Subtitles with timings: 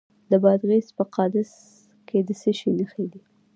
[0.31, 1.51] د بادغیس په قادس
[2.07, 3.21] کې د څه شي نښې دي؟